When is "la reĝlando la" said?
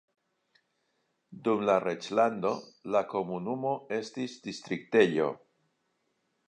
1.71-3.05